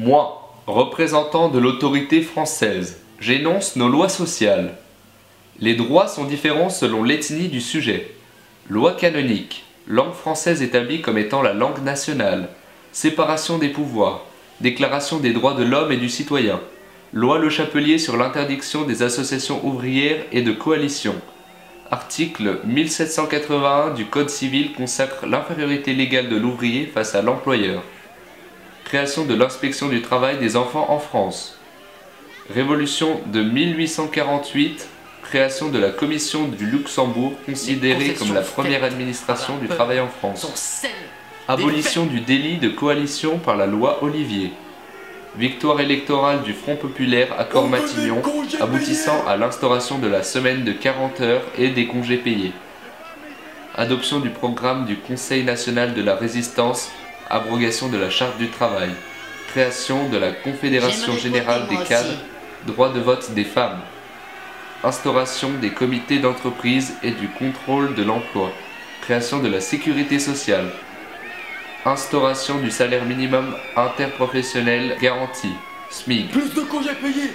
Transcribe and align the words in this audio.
Moi, 0.00 0.54
représentant 0.68 1.48
de 1.48 1.58
l'autorité 1.58 2.22
française, 2.22 3.00
j'énonce 3.18 3.74
nos 3.74 3.88
lois 3.88 4.08
sociales. 4.08 4.76
Les 5.58 5.74
droits 5.74 6.06
sont 6.06 6.22
différents 6.22 6.70
selon 6.70 7.02
l'ethnie 7.02 7.48
du 7.48 7.60
sujet. 7.60 8.14
Loi 8.70 8.92
canonique, 8.92 9.64
langue 9.88 10.12
française 10.12 10.62
établie 10.62 11.00
comme 11.00 11.18
étant 11.18 11.42
la 11.42 11.52
langue 11.52 11.82
nationale. 11.82 12.48
Séparation 12.92 13.58
des 13.58 13.70
pouvoirs. 13.70 14.24
Déclaration 14.60 15.18
des 15.18 15.32
droits 15.32 15.54
de 15.54 15.64
l'homme 15.64 15.90
et 15.90 15.96
du 15.96 16.08
citoyen. 16.08 16.60
Loi 17.12 17.40
Le 17.40 17.50
Chapelier 17.50 17.98
sur 17.98 18.16
l'interdiction 18.16 18.84
des 18.84 19.02
associations 19.02 19.66
ouvrières 19.66 20.24
et 20.30 20.42
de 20.42 20.52
coalition. 20.52 21.16
Article 21.90 22.60
1781 22.66 23.94
du 23.94 24.04
Code 24.04 24.30
civil 24.30 24.74
consacre 24.74 25.26
l'infériorité 25.26 25.92
légale 25.92 26.28
de 26.28 26.36
l'ouvrier 26.36 26.86
face 26.86 27.16
à 27.16 27.22
l'employeur. 27.22 27.82
Création 28.88 29.26
de 29.26 29.34
l'inspection 29.34 29.90
du 29.90 30.00
travail 30.00 30.38
des 30.38 30.56
enfants 30.56 30.86
en 30.88 30.98
France. 30.98 31.58
Révolution 32.54 33.20
de 33.26 33.42
1848, 33.42 34.88
création 35.24 35.68
de 35.68 35.78
la 35.78 35.90
Commission 35.90 36.48
du 36.48 36.64
Luxembourg, 36.64 37.34
considérée 37.44 38.14
comme 38.14 38.32
la 38.32 38.40
première 38.40 38.84
administration 38.84 39.58
du 39.58 39.68
travail 39.68 40.00
en 40.00 40.08
France. 40.08 40.86
Abolition 41.46 42.06
du 42.06 42.20
délit 42.20 42.56
de 42.56 42.70
coalition 42.70 43.38
par 43.38 43.58
la 43.58 43.66
loi 43.66 44.02
Olivier. 44.02 44.52
Victoire 45.36 45.82
électorale 45.82 46.42
du 46.42 46.54
Front 46.54 46.76
populaire 46.76 47.38
à 47.38 47.44
Corps-Matignon, 47.44 48.22
aboutissant 48.58 49.22
à 49.26 49.36
l'instauration 49.36 49.98
de 49.98 50.08
la 50.08 50.22
semaine 50.22 50.64
de 50.64 50.72
40 50.72 51.20
heures 51.20 51.44
et 51.58 51.68
des 51.68 51.86
congés 51.86 52.16
payés. 52.16 52.52
Adoption 53.74 54.18
du 54.18 54.30
programme 54.30 54.86
du 54.86 54.96
Conseil 54.96 55.44
national 55.44 55.92
de 55.92 56.00
la 56.02 56.14
résistance 56.14 56.90
abrogation 57.30 57.88
de 57.88 57.98
la 57.98 58.10
charte 58.10 58.38
du 58.38 58.48
travail, 58.48 58.90
création 59.48 60.08
de 60.08 60.18
la 60.18 60.32
Confédération 60.32 61.16
générale 61.16 61.66
des 61.68 61.76
cadres, 61.76 62.16
droit 62.66 62.92
de 62.92 63.00
vote 63.00 63.32
des 63.32 63.44
femmes, 63.44 63.80
instauration 64.84 65.50
des 65.60 65.70
comités 65.70 66.18
d'entreprise 66.18 66.94
et 67.02 67.10
du 67.10 67.28
contrôle 67.28 67.94
de 67.94 68.02
l'emploi, 68.02 68.52
création 69.02 69.40
de 69.40 69.48
la 69.48 69.60
sécurité 69.60 70.18
sociale, 70.18 70.70
instauration 71.84 72.58
du 72.58 72.70
salaire 72.70 73.04
minimum 73.04 73.54
interprofessionnel 73.76 74.96
garanti, 75.00 75.50
SMIG, 75.90 76.30
plus 76.30 76.54
de 76.54 76.60
congés 76.60 76.94
payés, 76.94 77.32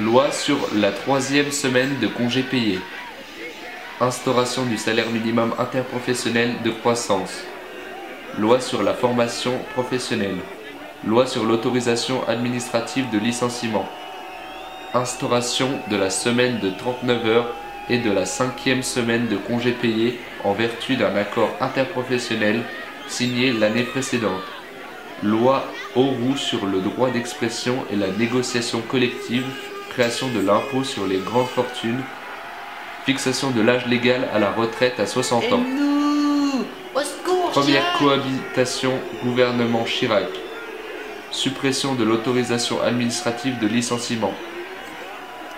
loi 0.00 0.30
sur 0.30 0.58
la 0.74 0.92
troisième 0.92 1.50
semaine 1.50 1.98
de 2.00 2.06
congés 2.06 2.42
payés, 2.42 2.80
instauration 4.00 4.64
du 4.66 4.76
salaire 4.76 5.10
minimum 5.10 5.54
interprofessionnel 5.58 6.54
de 6.64 6.70
croissance, 6.70 7.44
Loi 8.38 8.60
sur 8.60 8.82
la 8.82 8.92
formation 8.92 9.52
professionnelle. 9.72 10.36
Loi 11.06 11.26
sur 11.26 11.44
l'autorisation 11.44 12.26
administrative 12.28 13.08
de 13.10 13.18
licenciement. 13.18 13.88
Instauration 14.92 15.68
de 15.90 15.96
la 15.96 16.10
semaine 16.10 16.58
de 16.60 16.70
39 16.70 17.26
heures 17.26 17.54
et 17.88 17.98
de 17.98 18.10
la 18.10 18.26
cinquième 18.26 18.82
semaine 18.82 19.26
de 19.28 19.36
congés 19.36 19.72
payés 19.72 20.18
en 20.44 20.52
vertu 20.52 20.96
d'un 20.96 21.16
accord 21.16 21.50
interprofessionnel 21.60 22.62
signé 23.08 23.52
l'année 23.52 23.84
précédente. 23.84 24.42
Loi 25.22 25.64
Auroux 25.94 26.36
sur 26.36 26.66
le 26.66 26.80
droit 26.80 27.10
d'expression 27.10 27.86
et 27.90 27.96
la 27.96 28.08
négociation 28.08 28.82
collective, 28.82 29.46
création 29.88 30.28
de 30.28 30.40
l'impôt 30.40 30.84
sur 30.84 31.06
les 31.06 31.18
grandes 31.18 31.48
fortunes, 31.48 32.02
fixation 33.06 33.50
de 33.50 33.62
l'âge 33.62 33.86
légal 33.86 34.28
à 34.34 34.38
la 34.38 34.50
retraite 34.50 35.00
à 35.00 35.06
60 35.06 35.52
ans. 35.54 35.95
Première 37.56 37.94
cohabitation 37.98 38.92
gouvernement 39.24 39.84
Chirac. 39.84 40.28
Suppression 41.30 41.94
de 41.94 42.04
l'autorisation 42.04 42.82
administrative 42.82 43.58
de 43.58 43.66
licenciement. 43.66 44.34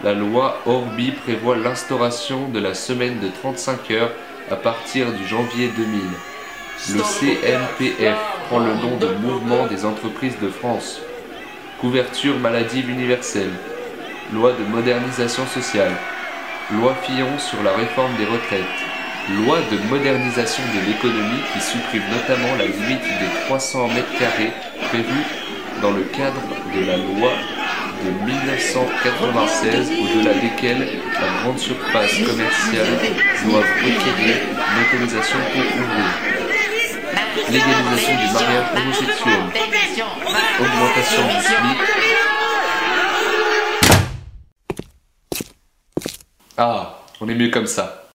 La 0.05 0.15
loi 0.15 0.61
Orbi 0.65 1.11
prévoit 1.11 1.57
l'instauration 1.57 2.49
de 2.51 2.61
la 2.61 2.75
semaine 2.75 3.19
de 3.19 3.27
35 3.27 3.91
heures 3.91 4.13
à 4.49 4.55
partir 4.55 5.11
du 5.11 5.27
janvier 5.27 5.73
2000. 5.77 6.01
Le 6.95 7.03
CNPF 7.03 8.19
prend 8.47 8.61
le 8.61 8.75
nom 8.75 8.97
de 8.97 9.09
Mouvement 9.21 9.67
des 9.67 9.85
entreprises 9.85 10.39
de 10.41 10.51
France. 10.51 11.01
Couverture 11.81 12.39
maladie 12.39 12.83
universelle. 12.83 13.51
Loi 14.33 14.53
de 14.53 14.63
modernisation 14.63 15.45
sociale. 15.49 15.97
Loi 16.71 16.95
Fillon 17.03 17.41
sur 17.41 17.61
la 17.65 17.73
réforme 17.73 18.15
des 18.19 18.27
retraites. 18.27 18.98
Loi 19.31 19.59
de 19.71 19.77
modernisation 19.91 20.63
de 20.75 20.87
l'économie 20.87 21.43
qui 21.53 21.61
supprime 21.61 22.03
notamment 22.11 22.57
la 22.57 22.65
limite 22.65 23.03
des 23.03 23.45
300 23.45 23.89
mètres 23.89 24.19
carrés 24.19 24.53
prévue 24.89 25.25
dans 25.83 25.91
le 25.91 26.05
cadre 26.05 26.41
de 26.75 26.87
la 26.87 26.97
loi 26.97 27.33
de 28.03 28.11
1996 28.25 29.91
au-delà 29.91 30.33
desquelles 30.33 31.03
la 31.21 31.43
grande 31.43 31.59
surface 31.59 32.15
commerciale 32.27 32.99
doit 33.45 33.61
requérir 33.61 34.37
une 34.49 34.97
autorisation 34.97 35.39
pour 35.53 35.61
ouvrir. 35.61 36.09
Légalisation 37.51 38.15
du 38.17 38.33
mariage 38.33 38.67
homosexuel. 38.77 39.43
Augmentation 40.59 41.23
du 41.29 41.37
SMIC. 41.45 41.79
Ah, 46.57 47.01
on 47.21 47.29
est 47.29 47.35
mieux 47.35 47.51
comme 47.51 47.67
ça. 47.67 48.07